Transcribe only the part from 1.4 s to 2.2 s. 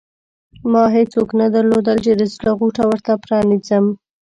درلودل چې